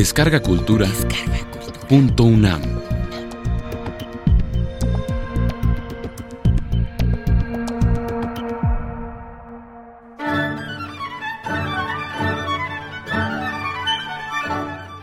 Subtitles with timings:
[0.00, 0.88] Descarga Cultura.
[1.86, 2.62] Punto UNAM.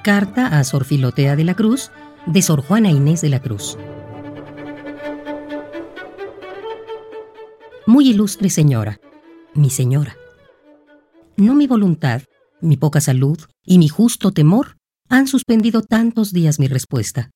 [0.02, 1.91] Carta a Sor Filotea de la Cruz
[2.25, 3.77] de Sor Juana Inés de la Cruz.
[7.86, 9.00] Muy ilustre señora,
[9.54, 10.18] mi señora.
[11.36, 12.23] No mi voluntad,
[12.61, 14.76] mi poca salud y mi justo temor
[15.10, 17.29] han suspendido tantos días mi respuesta.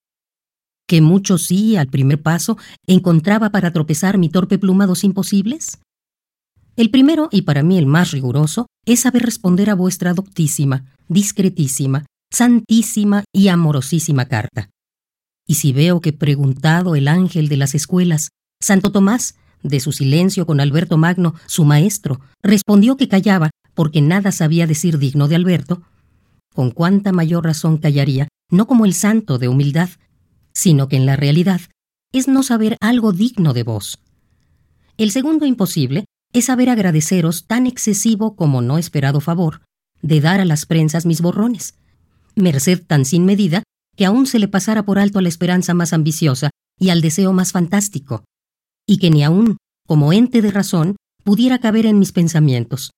[0.88, 2.58] Que mucho sí al primer paso
[2.88, 5.80] encontraba para tropezar mi torpe pluma dos imposibles.
[6.76, 12.06] El primero, y para mí el más riguroso, es saber responder a vuestra doctísima, discretísima,
[12.32, 14.70] santísima y amorosísima carta.
[15.48, 18.30] Y si veo que preguntado el ángel de las escuelas,
[18.62, 24.32] Santo Tomás, de su silencio con Alberto Magno, su maestro, respondió que callaba porque nada
[24.32, 25.82] sabía decir digno de Alberto,
[26.54, 29.90] con cuánta mayor razón callaría, no como el santo de humildad,
[30.54, 31.62] sino que en la realidad
[32.12, 34.00] es no saber algo digno de vos.
[34.98, 39.62] El segundo imposible es saber agradeceros tan excesivo como no esperado favor
[40.02, 41.76] de dar a las prensas mis borrones,
[42.36, 43.64] merced tan sin medida
[43.96, 47.34] que aún se le pasara por alto a la esperanza más ambiciosa y al deseo
[47.34, 48.24] más fantástico,
[48.88, 49.58] y que ni aún,
[49.88, 52.92] como ente de razón, pudiera caber en mis pensamientos.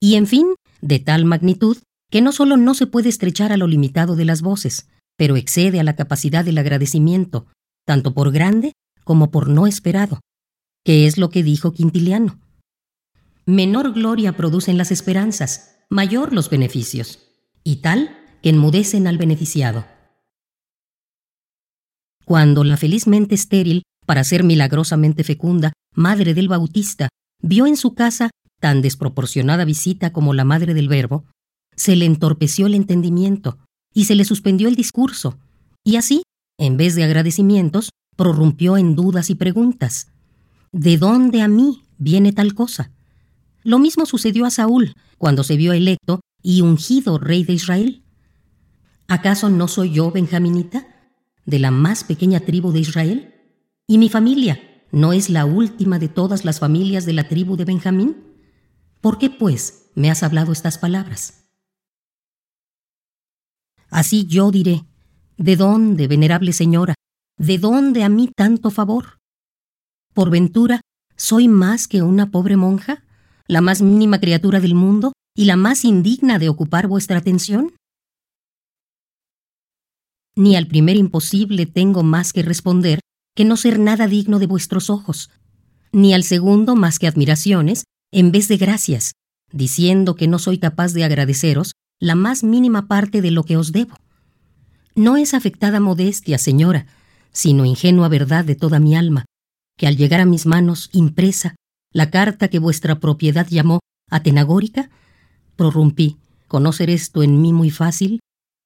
[0.00, 1.78] Y en fin, de tal magnitud
[2.12, 5.80] que no solo no se puede estrechar a lo limitado de las voces, pero excede
[5.80, 7.46] a la capacidad del agradecimiento,
[7.86, 10.20] tanto por grande como por no esperado,
[10.84, 12.38] que es lo que dijo Quintiliano.
[13.46, 17.18] Menor gloria producen las esperanzas, mayor los beneficios,
[17.64, 19.86] y tal que enmudecen al beneficiado.
[22.26, 27.08] Cuando la felizmente estéril, para ser milagrosamente fecunda, madre del Bautista,
[27.40, 28.28] vio en su casa
[28.60, 31.24] tan desproporcionada visita como la madre del Verbo,
[31.76, 33.58] se le entorpeció el entendimiento
[33.94, 35.38] y se le suspendió el discurso,
[35.84, 36.22] y así,
[36.58, 40.08] en vez de agradecimientos, prorrumpió en dudas y preguntas.
[40.70, 42.90] ¿De dónde a mí viene tal cosa?
[43.62, 48.02] Lo mismo sucedió a Saúl cuando se vio electo y ungido rey de Israel.
[49.08, 50.86] ¿Acaso no soy yo benjaminita,
[51.44, 53.34] de la más pequeña tribu de Israel?
[53.86, 57.64] ¿Y mi familia no es la última de todas las familias de la tribu de
[57.64, 58.16] Benjamín?
[59.00, 61.41] ¿Por qué, pues, me has hablado estas palabras?
[63.92, 64.86] Así yo diré,
[65.36, 66.94] ¿de dónde, venerable señora?
[67.36, 69.18] ¿De dónde a mí tanto favor?
[70.14, 70.80] ¿Por ventura
[71.14, 73.04] soy más que una pobre monja,
[73.46, 77.74] la más mínima criatura del mundo y la más indigna de ocupar vuestra atención?
[80.36, 83.00] Ni al primer imposible tengo más que responder
[83.36, 85.30] que no ser nada digno de vuestros ojos,
[85.92, 89.12] ni al segundo más que admiraciones en vez de gracias,
[89.52, 91.71] diciendo que no soy capaz de agradeceros
[92.02, 93.94] la más mínima parte de lo que os debo.
[94.96, 96.86] No es afectada modestia, señora,
[97.30, 99.24] sino ingenua verdad de toda mi alma,
[99.78, 101.54] que al llegar a mis manos impresa
[101.92, 103.78] la carta que vuestra propiedad llamó
[104.10, 104.90] atenagórica,
[105.54, 106.16] prorrumpí,
[106.48, 108.18] conocer esto en mí muy fácil,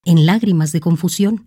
[0.06, 1.46] en lágrimas de confusión,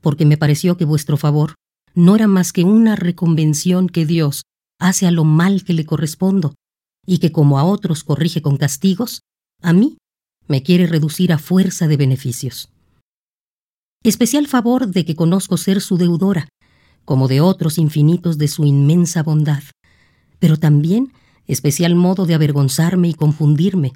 [0.00, 1.56] porque me pareció que vuestro favor
[1.94, 4.44] no era más que una reconvención que Dios
[4.80, 6.54] hace a lo mal que le correspondo,
[7.04, 9.20] y que como a otros corrige con castigos,
[9.60, 9.98] a mí
[10.48, 12.70] me quiere reducir a fuerza de beneficios.
[14.02, 16.48] Especial favor de que conozco ser su deudora,
[17.04, 19.62] como de otros infinitos de su inmensa bondad,
[20.38, 21.12] pero también
[21.46, 23.92] especial modo de avergonzarme y confundirme,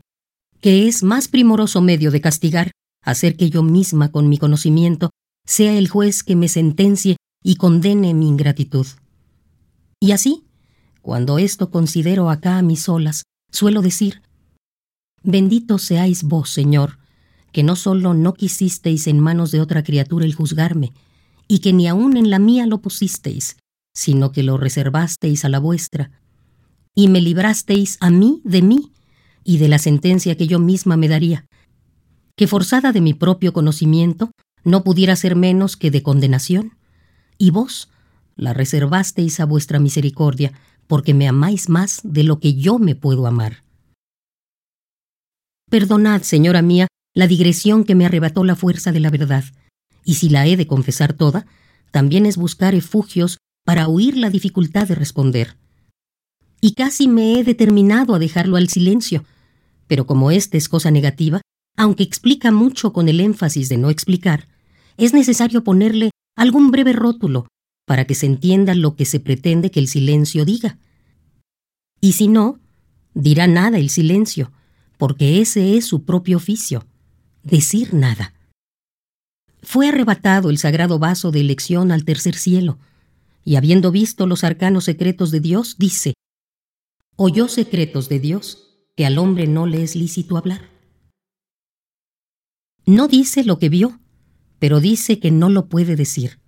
[0.60, 2.70] que es más primoroso medio de castigar,
[3.04, 5.10] hacer que yo misma con mi conocimiento
[5.44, 8.86] sea el juez que me sentencie y condene mi ingratitud.
[10.00, 10.44] Y así,
[11.02, 14.22] cuando esto considero acá a mis solas, suelo decir,
[15.25, 16.99] Bendito seáis vos, Señor,
[17.53, 20.93] que no solo no quisisteis en manos de otra criatura el juzgarme,
[21.47, 23.56] y que ni aun en la mía lo pusisteis,
[23.94, 26.10] sino que lo reservasteis a la vuestra,
[26.94, 28.92] y me librasteis a mí de mí
[29.45, 31.47] y de la sentencia que yo misma me daría,
[32.36, 34.30] que forzada de mi propio conocimiento
[34.65, 36.77] no pudiera ser menos que de condenación,
[37.39, 37.91] y vos
[38.36, 40.53] la reservasteis a vuestra misericordia,
[40.86, 43.63] porque me amáis más de lo que yo me puedo amar.
[45.72, 49.42] Perdonad, señora mía, la digresión que me arrebató la fuerza de la verdad,
[50.04, 51.47] y si la he de confesar toda,
[51.91, 55.57] también es buscar refugios para huir la dificultad de responder.
[56.60, 59.24] Y casi me he determinado a dejarlo al silencio,
[59.86, 61.41] pero como esta es cosa negativa,
[61.75, 64.48] aunque explica mucho con el énfasis de no explicar,
[64.98, 67.47] es necesario ponerle algún breve rótulo
[67.86, 70.77] para que se entienda lo que se pretende que el silencio diga.
[71.98, 72.60] Y si no,
[73.15, 74.53] dirá nada el silencio,
[75.03, 76.87] porque ese es su propio oficio,
[77.43, 78.34] decir nada.
[79.60, 82.78] fue arrebatado el sagrado vaso de elección al tercer cielo,
[83.45, 86.15] y habiendo visto los arcanos secretos de Dios, dice,
[87.16, 90.71] oyó secretos de Dios que al hombre no le es lícito hablar.
[92.87, 93.99] No dice lo que vio,
[94.60, 96.39] pero dice que no lo puede decir,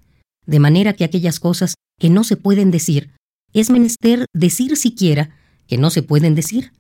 [0.47, 3.11] de manera que aquellas cosas que no se pueden decir,
[3.53, 5.37] es menester decir siquiera
[5.67, 6.71] que no se pueden decir,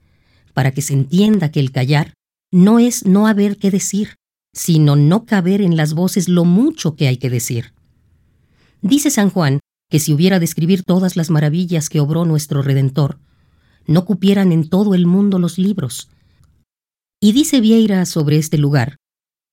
[0.55, 2.15] para que se entienda que el callar
[2.51, 4.15] no es no haber que decir,
[4.55, 7.75] sino no caber en las voces lo mucho que hay que decir.
[8.81, 9.61] Dice San Juan
[9.91, 13.19] que si hubiera de escribir todas las maravillas que obró nuestro Redentor,
[13.87, 16.09] no cupieran en todo el mundo los libros.
[17.21, 18.97] Y dice Vieira sobre este lugar,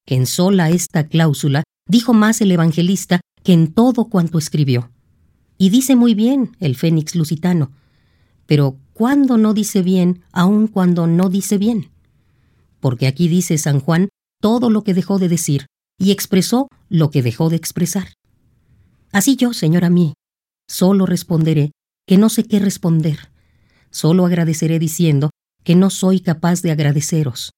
[0.06, 4.92] que en sola esta cláusula dijo más el evangelista que en todo cuanto escribió.
[5.58, 7.72] Y dice muy bien el Fénix lusitano,
[8.46, 11.90] pero ¿cuándo no dice bien aun cuando no dice bien?
[12.80, 14.10] Porque aquí dice San Juan
[14.40, 15.66] todo lo que dejó de decir
[15.98, 18.10] y expresó lo que dejó de expresar.
[19.12, 20.14] Así yo, señora mí,
[20.70, 21.72] solo responderé
[22.06, 23.32] que no sé qué responder,
[23.90, 25.32] solo agradeceré diciendo
[25.64, 27.54] que no soy capaz de agradeceros.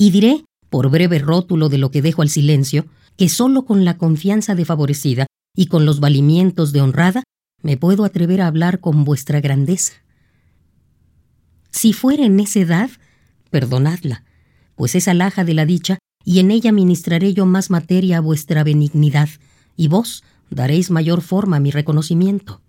[0.00, 2.86] Y diré, por breve rótulo de lo que dejo al silencio,
[3.16, 7.22] que solo con la confianza de favorecida y con los valimientos de honrada
[7.62, 10.03] me puedo atrever a hablar con vuestra grandeza.
[11.74, 12.90] Si fuera en esa edad,
[13.50, 14.24] perdonadla,
[14.76, 18.62] pues es alhaja de la dicha, y en ella ministraré yo más materia a vuestra
[18.62, 19.28] benignidad,
[19.76, 22.62] y vos daréis mayor forma a mi reconocimiento.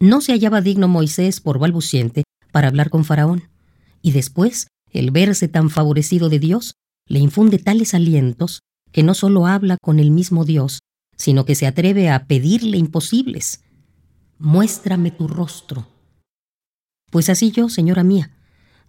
[0.00, 3.50] No se hallaba digno Moisés por balbuciente para hablar con Faraón,
[4.00, 6.72] y después el verse tan favorecido de Dios
[7.06, 8.60] le infunde tales alientos
[8.92, 10.78] que no solo habla con el mismo Dios,
[11.18, 13.62] sino que se atreve a pedirle imposibles.
[14.38, 15.91] Muéstrame tu rostro.
[17.12, 18.30] Pues así yo, señora mía,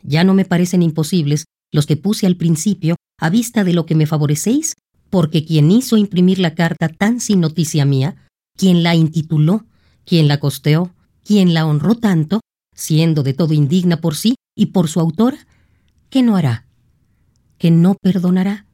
[0.02, 1.44] ya no me parecen imposibles
[1.74, 4.76] los que puse al principio a vista de lo que me favorecéis,
[5.10, 8.16] porque quien hizo imprimir la carta tan sin noticia mía,
[8.58, 9.66] quien la intituló,
[10.06, 12.40] quien la costeó, quien la honró tanto,
[12.74, 15.46] siendo de todo indigna por sí y por su autora,
[16.10, 16.66] ¿qué no hará?
[17.58, 18.68] ¿Qué no perdonará?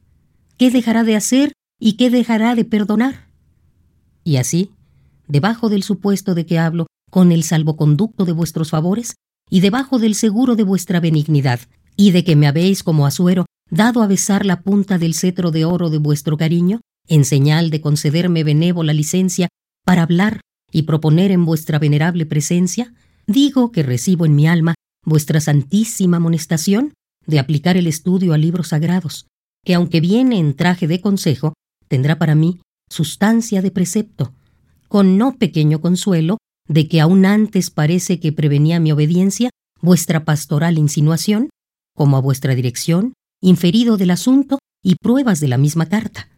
[0.58, 3.26] ¿Qué dejará de hacer y qué dejará de perdonar?
[4.22, 4.70] Y así,
[5.26, 9.16] debajo del supuesto de que hablo con el salvoconducto de vuestros favores,
[9.50, 11.60] y debajo del seguro de vuestra benignidad,
[11.96, 15.64] y de que me habéis como asuero dado a besar la punta del cetro de
[15.64, 19.48] oro de vuestro cariño, en señal de concederme benévola licencia
[19.84, 20.40] para hablar
[20.72, 22.94] y proponer en vuestra venerable presencia,
[23.26, 24.74] digo que recibo en mi alma
[25.04, 26.94] vuestra santísima amonestación
[27.26, 29.26] de aplicar el estudio a libros sagrados,
[29.64, 31.54] que aunque viene en traje de consejo,
[31.88, 34.32] tendrá para mí sustancia de precepto,
[34.88, 36.38] con no pequeño consuelo
[36.70, 39.50] de que aún antes parece que prevenía mi obediencia
[39.82, 41.50] vuestra pastoral insinuación,
[41.96, 43.12] como a vuestra dirección,
[43.42, 46.28] inferido del asunto y pruebas de la misma carta.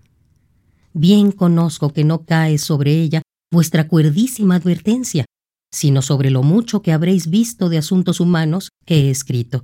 [0.95, 3.21] Bien conozco que no cae sobre ella
[3.53, 5.27] vuestra cuerdísima advertencia,
[5.71, 9.63] sino sobre lo mucho que habréis visto de asuntos humanos que he escrito.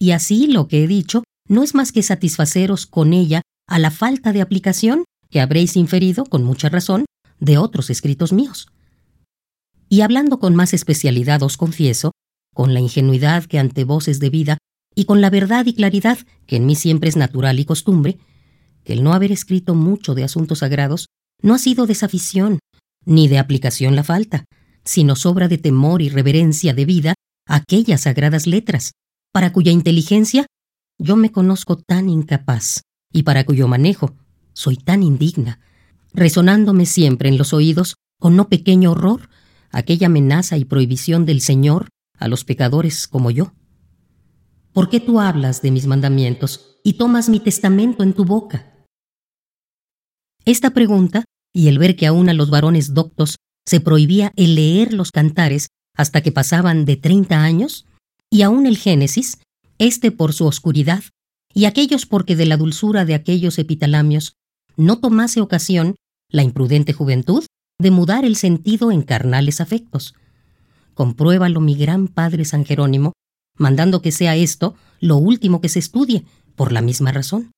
[0.00, 3.90] Y así lo que he dicho no es más que satisfaceros con ella a la
[3.90, 7.04] falta de aplicación que habréis inferido, con mucha razón,
[7.38, 8.68] de otros escritos míos.
[9.88, 12.12] Y hablando con más especialidad os confieso,
[12.54, 14.58] con la ingenuidad que ante vos es debida,
[14.94, 18.18] y con la verdad y claridad que en mí siempre es natural y costumbre,
[18.84, 21.06] que el no haber escrito mucho de asuntos sagrados
[21.40, 22.58] no ha sido desafición,
[23.04, 24.44] ni de aplicación la falta,
[24.84, 27.14] sino sobra de temor y reverencia debida
[27.46, 28.92] a aquellas sagradas letras,
[29.32, 30.46] para cuya inteligencia
[30.98, 34.16] yo me conozco tan incapaz, y para cuyo manejo
[34.52, 35.60] soy tan indigna,
[36.12, 39.28] resonándome siempre en los oídos con no pequeño horror
[39.70, 43.52] aquella amenaza y prohibición del Señor a los pecadores como yo?
[44.72, 48.86] ¿Por qué tú hablas de mis mandamientos y tomas mi testamento en tu boca?
[50.44, 54.92] Esta pregunta, y el ver que aún a los varones doctos se prohibía el leer
[54.94, 57.86] los cantares hasta que pasaban de treinta años,
[58.30, 59.38] y aún el Génesis,
[59.78, 61.02] este por su oscuridad,
[61.52, 64.34] y aquellos porque de la dulzura de aquellos epitalamios
[64.76, 65.96] no tomase ocasión
[66.30, 67.44] la imprudente juventud
[67.80, 70.14] de mudar el sentido en carnales afectos.
[70.94, 73.12] Compruébalo mi gran padre San Jerónimo,
[73.56, 76.24] mandando que sea esto lo último que se estudie,
[76.56, 77.52] por la misma razón.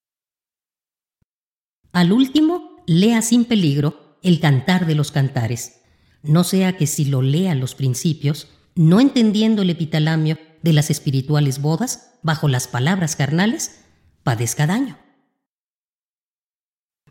[1.92, 5.80] Al último, lea sin peligro el cantar de los cantares,
[6.22, 11.62] no sea que si lo lea los principios, no entendiendo el epitalamio de las espirituales
[11.62, 13.84] bodas bajo las palabras carnales,
[14.22, 14.98] padezca daño.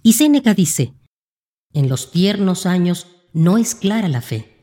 [0.04, 0.94] Y Séneca dice,
[1.74, 4.56] en los tiernos años no es clara la fe.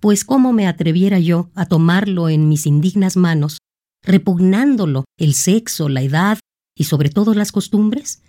[0.00, 3.58] Pues cómo me atreviera yo a tomarlo en mis indignas manos,
[4.02, 6.38] repugnándolo el sexo, la edad
[6.74, 8.22] y sobre todo las costumbres?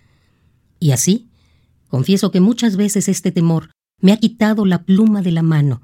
[0.78, 1.30] Y así,
[1.88, 3.70] confieso que muchas veces este temor
[4.00, 5.80] me ha quitado la pluma de la mano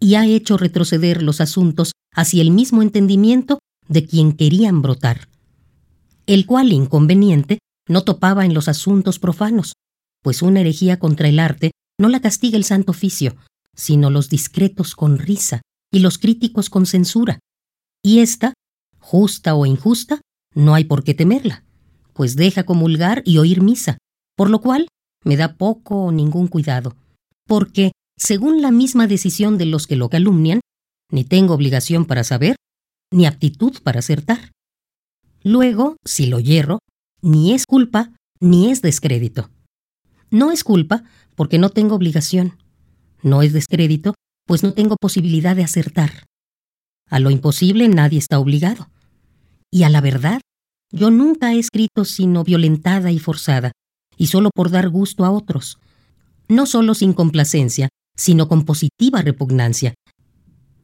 [0.00, 5.28] y ha hecho retroceder los asuntos hacia el mismo entendimiento de quien querían brotar,
[6.26, 7.58] el cual inconveniente
[7.88, 9.74] no topaba en los asuntos profanos,
[10.22, 13.36] pues una herejía contra el arte no la castiga el santo oficio,
[13.74, 15.62] sino los discretos con risa
[15.92, 17.38] y los críticos con censura.
[18.02, 18.54] Y esta,
[18.98, 20.20] justa o injusta,
[20.54, 21.64] no hay por qué temerla,
[22.12, 23.98] pues deja comulgar y oír misa,
[24.36, 24.88] por lo cual
[25.24, 26.96] me da poco o ningún cuidado,
[27.46, 30.60] porque, según la misma decisión de los que lo calumnian,
[31.10, 32.56] ni tengo obligación para saber,
[33.12, 34.50] ni aptitud para acertar.
[35.42, 36.78] Luego, si lo hierro,
[37.20, 39.50] ni es culpa, ni es descrédito.
[40.32, 41.04] No es culpa
[41.36, 42.56] porque no tengo obligación.
[43.22, 44.14] No es descrédito,
[44.46, 46.24] pues no tengo posibilidad de acertar.
[47.08, 48.88] A lo imposible nadie está obligado.
[49.70, 50.40] Y a la verdad,
[50.90, 53.72] yo nunca he escrito sino violentada y forzada,
[54.16, 55.78] y solo por dar gusto a otros.
[56.48, 59.92] No solo sin complacencia, sino con positiva repugnancia.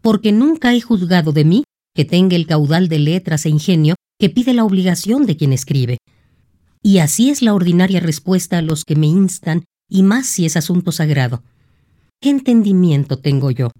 [0.02, 1.64] Porque nunca he juzgado de mí
[1.95, 5.97] que tenga el caudal de letras e ingenio que pide la obligación de quien escribe.
[6.82, 10.56] Y así es la ordinaria respuesta a los que me instan, y más si es
[10.56, 11.42] asunto sagrado.
[12.20, 13.70] ¿Qué entendimiento tengo yo?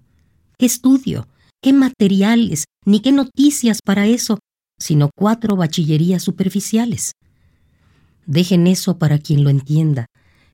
[0.57, 1.27] ¿Qué estudio?
[1.61, 2.65] ¿Qué materiales?
[2.85, 4.39] Ni qué noticias para eso,
[4.79, 7.11] sino cuatro bachillerías superficiales.
[8.25, 10.05] Dejen eso para quien lo entienda,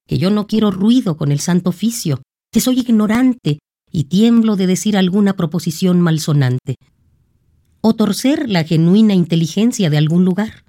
[0.08, 2.22] que yo no quiero ruido con el santo oficio,
[2.52, 3.60] que soy ignorante
[3.92, 6.76] y tiemblo de decir alguna proposición malsonante,
[7.82, 10.65] o torcer la genuina inteligencia de algún lugar.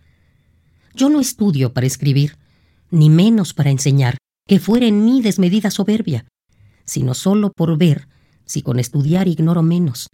[0.96, 2.38] Yo no estudio para escribir,
[2.90, 4.16] ni menos para enseñar,
[4.48, 6.26] que fuera en mí desmedida soberbia,
[6.86, 8.08] sino solo por ver
[8.46, 10.08] si con estudiar ignoro menos.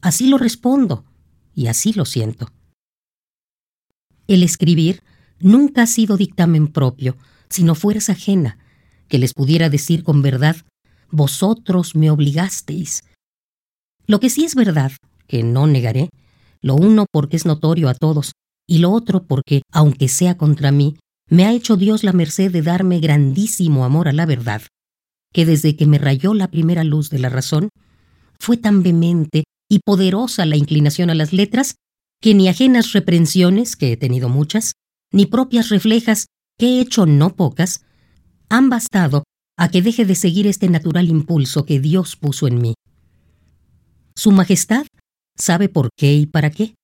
[0.00, 1.04] Así lo respondo
[1.56, 2.52] y así lo siento.
[4.28, 5.02] El escribir
[5.40, 7.16] nunca ha sido dictamen propio,
[7.48, 8.58] sino fuerza ajena,
[9.08, 10.54] que les pudiera decir con verdad,
[11.10, 13.02] vosotros me obligasteis.
[14.06, 14.92] Lo que sí es verdad,
[15.26, 16.10] que no negaré,
[16.60, 18.30] lo uno porque es notorio a todos,
[18.66, 20.96] y lo otro porque, aunque sea contra mí,
[21.28, 24.62] me ha hecho Dios la merced de darme grandísimo amor a la verdad,
[25.32, 27.68] que desde que me rayó la primera luz de la razón,
[28.38, 31.76] fue tan vehemente y poderosa la inclinación a las letras,
[32.20, 34.72] que ni ajenas reprensiones, que he tenido muchas,
[35.12, 36.26] ni propias reflejas,
[36.58, 37.84] que he hecho no pocas,
[38.48, 39.24] han bastado
[39.56, 42.74] a que deje de seguir este natural impulso que Dios puso en mí.
[44.14, 44.86] Su Majestad
[45.38, 46.74] sabe por qué y para qué,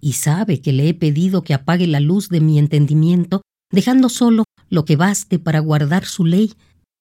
[0.00, 4.44] y sabe que le he pedido que apague la luz de mi entendimiento, dejando solo
[4.70, 6.54] lo que baste para guardar su ley,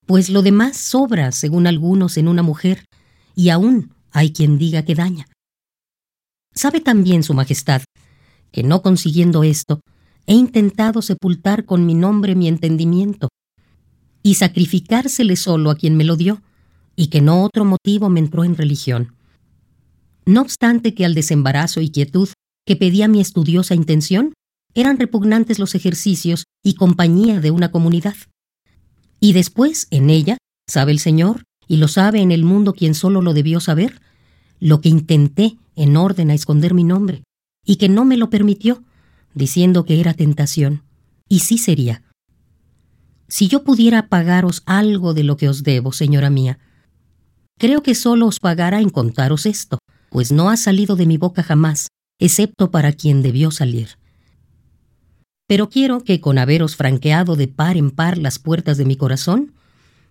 [0.05, 2.85] pues lo demás sobra, según algunos, en una mujer,
[3.35, 5.27] y aún hay quien diga que daña.
[6.53, 7.83] Sabe también Su Majestad
[8.51, 9.81] que no consiguiendo esto,
[10.25, 13.29] he intentado sepultar con mi nombre mi entendimiento,
[14.23, 16.41] y sacrificársele solo a quien me lo dio,
[16.95, 19.15] y que no otro motivo me entró en religión.
[20.25, 22.29] No obstante que al desembarazo y quietud
[22.67, 24.33] que pedía mi estudiosa intención,
[24.75, 28.15] eran repugnantes los ejercicios y compañía de una comunidad.
[29.21, 33.21] Y después, en ella, sabe el Señor, y lo sabe en el mundo quien solo
[33.21, 34.01] lo debió saber,
[34.59, 37.23] lo que intenté en orden a esconder mi nombre,
[37.65, 38.83] y que no me lo permitió,
[39.33, 40.83] diciendo que era tentación,
[41.29, 42.03] y sí sería.
[43.29, 46.59] Si yo pudiera pagaros algo de lo que os debo, señora mía,
[47.57, 51.43] creo que solo os pagara en contaros esto, pues no ha salido de mi boca
[51.43, 51.87] jamás,
[52.19, 53.97] excepto para quien debió salir.
[55.47, 59.53] Pero quiero que con haberos franqueado de par en par las puertas de mi corazón,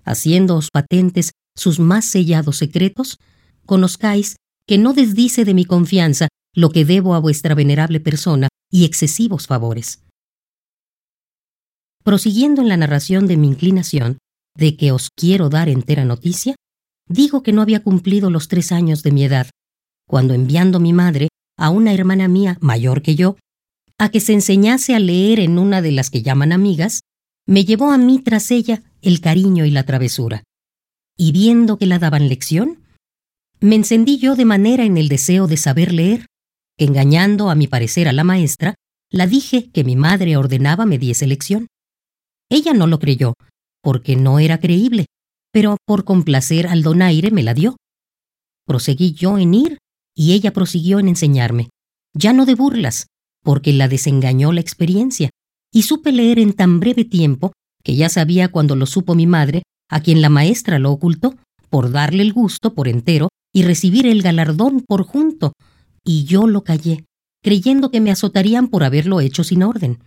[0.05, 3.19] haciéndoos patentes sus más sellados secretos,
[3.67, 4.37] conozcáis
[4.67, 9.47] que no desdice de mi confianza lo que debo a vuestra venerable persona y excesivos
[9.47, 10.03] favores.
[12.03, 14.19] Prosiguiendo en la narración de mi inclinación,
[14.57, 16.55] de que os quiero dar entera noticia,
[17.09, 19.51] digo que no había cumplido los tres años de mi edad,
[20.09, 23.37] cuando enviando mi madre a una hermana mía mayor que yo,
[23.99, 27.01] a que se enseñase a leer en una de las que llaman amigas,
[27.47, 30.43] me llevó a mí tras ella el cariño y la travesura.
[31.17, 32.83] Y viendo que la daban lección,
[33.61, 36.27] me encendí yo de manera en el deseo de saber leer,
[36.77, 38.75] engañando a mi parecer a la maestra,
[39.11, 41.69] la dije que mi madre ordenaba me diese lección.
[42.51, 43.35] Ella no lo creyó,
[43.83, 45.07] porque no era creíble,
[45.53, 47.77] pero por complacer al donaire me la dio.
[48.67, 49.79] Proseguí yo en ir
[50.17, 51.69] y ella prosiguió en enseñarme,
[52.15, 53.07] ya no de burlas,
[53.45, 55.31] porque la desengañó la experiencia,
[55.73, 57.53] y supe leer en tan breve tiempo
[57.85, 61.37] que ya sabía cuando lo supo mi madre, a quien la maestra lo ocultó,
[61.69, 65.53] por darle el gusto por entero y recibir el galardón por junto,
[66.05, 67.05] y yo lo callé,
[67.43, 69.99] creyendo que me azotarían por haberlo hecho sin orden.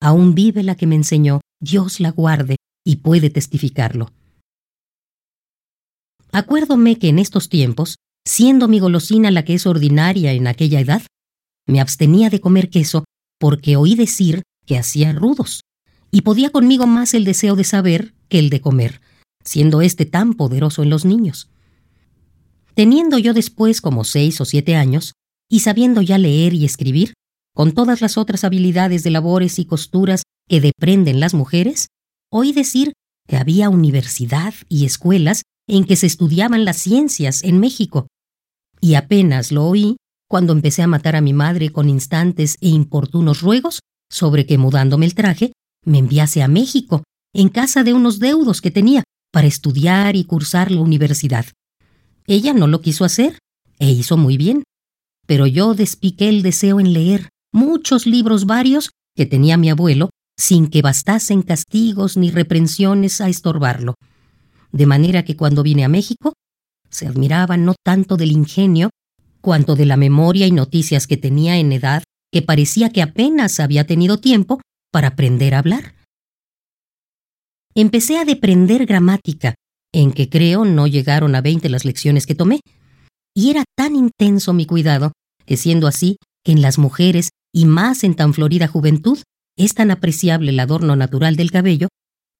[0.00, 4.10] Aún vive la que me enseñó, Dios la guarde, y puede testificarlo.
[6.32, 11.02] Acuérdome que en estos tiempos, siendo mi golosina la que es ordinaria en aquella edad,
[11.66, 13.04] me abstenía de comer queso
[13.38, 15.60] porque oí decir que hacía rudos,
[16.10, 19.00] y podía conmigo más el deseo de saber que el de comer,
[19.44, 21.50] siendo éste tan poderoso en los niños.
[22.74, 25.12] Teniendo yo después como seis o siete años,
[25.50, 27.14] y sabiendo ya leer y escribir,
[27.54, 31.88] con todas las otras habilidades de labores y costuras que deprenden las mujeres,
[32.30, 32.92] oí decir
[33.28, 38.08] que había universidad y escuelas en que se estudiaban las ciencias en México.
[38.84, 39.96] Y apenas lo oí
[40.28, 45.06] cuando empecé a matar a mi madre con instantes e importunos ruegos sobre que mudándome
[45.06, 45.54] el traje,
[45.86, 50.70] me enviase a México, en casa de unos deudos que tenía, para estudiar y cursar
[50.70, 51.46] la universidad.
[52.26, 53.38] Ella no lo quiso hacer,
[53.78, 54.64] e hizo muy bien.
[55.26, 60.66] Pero yo despiqué el deseo en leer muchos libros varios que tenía mi abuelo, sin
[60.66, 63.94] que bastasen castigos ni reprensiones a estorbarlo.
[64.72, 66.34] De manera que cuando vine a México,
[66.94, 68.90] se admiraba no tanto del ingenio
[69.40, 73.86] cuanto de la memoria y noticias que tenía en edad que parecía que apenas había
[73.86, 74.60] tenido tiempo
[74.90, 75.94] para aprender a hablar.
[77.74, 79.54] Empecé a deprender gramática,
[79.92, 82.60] en que creo no llegaron a veinte las lecciones que tomé,
[83.36, 85.12] y era tan intenso mi cuidado
[85.44, 89.18] que siendo así que en las mujeres y más en tan florida juventud
[89.56, 91.88] es tan apreciable el adorno natural del cabello,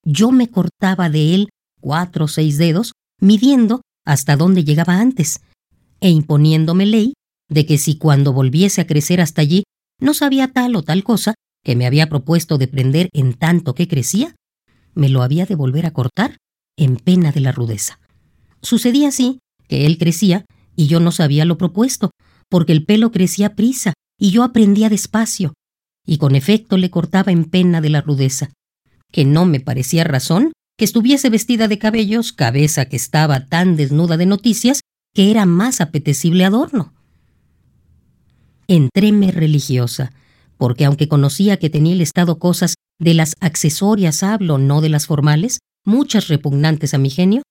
[0.05, 1.49] yo me cortaba de él
[1.81, 5.41] cuatro o seis dedos, midiendo hasta dónde llegaba antes,
[6.01, 7.15] e imponiéndome ley
[7.49, 9.65] de que si cuando volviese a crecer hasta allí
[10.01, 13.89] no sabía tal o tal cosa que me había propuesto de prender en tanto que
[13.89, 14.35] crecía,
[14.95, 16.37] me lo había de volver a cortar
[16.77, 17.99] en pena de la rudeza.
[18.61, 20.45] Sucedía así que él crecía
[20.77, 22.11] y yo no sabía lo propuesto,
[22.49, 25.55] porque el pelo crecía prisa y yo aprendía despacio,
[26.07, 28.51] y con efecto le cortaba en pena de la rudeza,
[29.11, 34.17] que no me parecía razón que estuviese vestida de cabellos, cabeza que estaba tan desnuda
[34.17, 34.81] de noticias
[35.15, 36.93] que era más apetecible adorno.
[38.67, 40.13] Entréme religiosa,
[40.57, 45.07] porque aunque conocía que tenía el Estado cosas de las accesorias hablo, no de las
[45.07, 47.43] formales, muchas repugnantes a mi genio,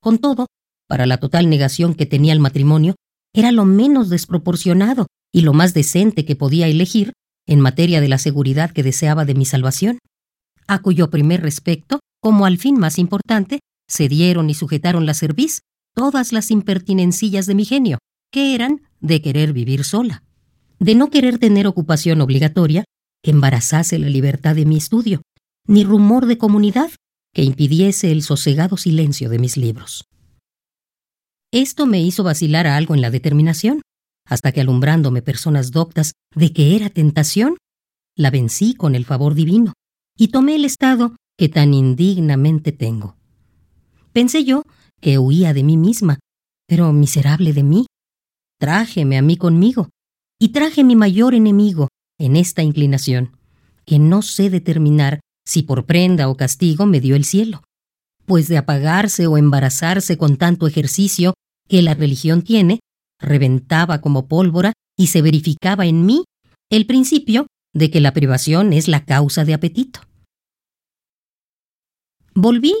[0.00, 0.46] con todo,
[0.86, 2.94] para la total negación que tenía el matrimonio,
[3.32, 7.12] era lo menos desproporcionado y lo más decente que podía elegir
[7.46, 9.98] en materia de la seguridad que deseaba de mi salvación,
[10.66, 15.60] a cuyo primer respecto, como al fin más importante, se dieron y sujetaron la cerviz
[15.94, 17.98] todas las impertinencillas de mi genio,
[18.30, 20.22] que eran de querer vivir sola,
[20.78, 22.84] de no querer tener ocupación obligatoria
[23.22, 25.22] que embarazase la libertad de mi estudio,
[25.66, 26.90] ni rumor de comunidad
[27.34, 30.04] que impidiese el sosegado silencio de mis libros.
[31.52, 33.82] Esto me hizo vacilar a algo en la determinación,
[34.26, 37.56] hasta que alumbrándome personas doctas de que era tentación,
[38.16, 39.72] la vencí con el favor divino
[40.16, 43.16] y tomé el estado que tan indignamente tengo.
[44.12, 44.62] Pensé yo
[45.00, 46.18] que huía de mí misma,
[46.68, 47.86] pero miserable de mí.
[48.58, 49.88] Trájeme a mí conmigo,
[50.38, 53.38] y traje mi mayor enemigo en esta inclinación,
[53.86, 57.62] que no sé determinar si por prenda o castigo me dio el cielo,
[58.26, 61.32] pues de apagarse o embarazarse con tanto ejercicio
[61.70, 62.80] que la religión tiene,
[63.18, 66.22] reventaba como pólvora y se verificaba en mí
[66.70, 70.00] el principio de que la privación es la causa de apetito.
[72.34, 72.74] Volví,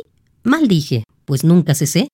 [0.44, 2.08] mal dije, pues nunca cesé,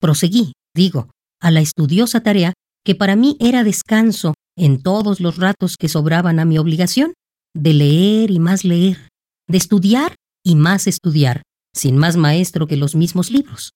[0.00, 2.52] proseguí, digo, a la estudiosa tarea
[2.84, 7.14] que para mí era descanso en todos los ratos que sobraban a mi obligación,
[7.54, 9.08] de leer y más leer,
[9.48, 11.42] de estudiar y más estudiar,
[11.74, 13.70] sin más maestro que los mismos libros.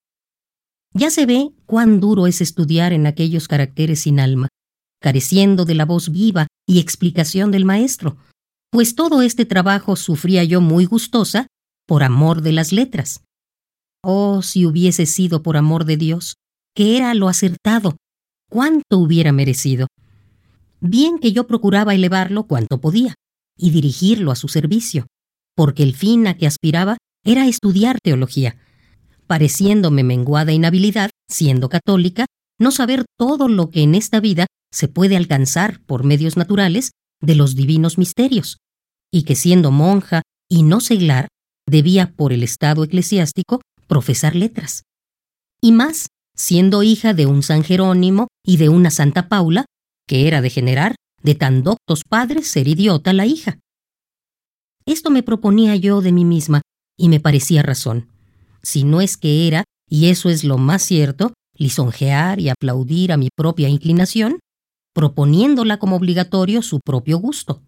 [0.93, 4.49] Ya se ve cuán duro es estudiar en aquellos caracteres sin alma,
[5.01, 8.17] careciendo de la voz viva y explicación del maestro,
[8.71, 11.47] pues todo este trabajo sufría yo muy gustosa
[11.87, 13.23] por amor de las letras.
[14.03, 16.37] Oh, si hubiese sido por amor de Dios,
[16.75, 17.97] que era lo acertado,
[18.51, 19.87] cuánto hubiera merecido.
[20.81, 23.15] Bien que yo procuraba elevarlo cuanto podía,
[23.57, 25.07] y dirigirlo a su servicio,
[25.57, 28.59] porque el fin a que aspiraba era estudiar teología,
[29.27, 32.27] pareciéndome menguada inhabilidad, siendo católica,
[32.59, 37.35] no saber todo lo que en esta vida se puede alcanzar por medios naturales de
[37.35, 38.59] los divinos misterios,
[39.11, 41.29] y que siendo monja y no seglar,
[41.69, 44.83] debía por el estado eclesiástico profesar letras.
[45.61, 49.65] Y más, siendo hija de un San Jerónimo y de una Santa Paula,
[50.07, 53.59] que era de generar de tan doctos padres ser idiota la hija.
[54.85, 56.63] Esto me proponía yo de mí misma,
[56.97, 58.09] y me parecía razón.
[58.63, 63.17] Si no es que era, y eso es lo más cierto, lisonjear y aplaudir a
[63.17, 64.39] mi propia inclinación,
[64.95, 67.63] proponiéndola como obligatorio su propio gusto.